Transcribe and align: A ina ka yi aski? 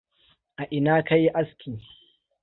A 0.61 0.63
ina 0.77 0.93
ka 1.07 1.15
yi 1.21 1.29
aski? 1.41 1.71